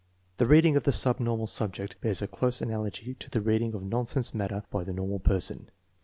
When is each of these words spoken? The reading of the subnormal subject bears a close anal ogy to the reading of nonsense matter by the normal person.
The 0.37 0.47
reading 0.47 0.75
of 0.75 0.81
the 0.81 0.91
subnormal 0.91 1.45
subject 1.45 2.01
bears 2.01 2.23
a 2.23 2.27
close 2.27 2.59
anal 2.59 2.85
ogy 2.85 3.19
to 3.19 3.29
the 3.29 3.39
reading 3.39 3.75
of 3.75 3.83
nonsense 3.83 4.33
matter 4.33 4.63
by 4.71 4.83
the 4.83 4.93
normal 4.93 5.19
person. 5.19 5.69